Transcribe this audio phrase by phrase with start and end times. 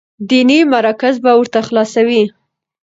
[0.29, 2.23] ديني مراکز به ورته خلاصوي،